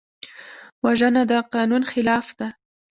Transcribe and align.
وژنه 0.85 1.21
د 1.29 1.31
قانون 1.53 1.83
خلاف 1.91 2.27
ده 2.39 2.47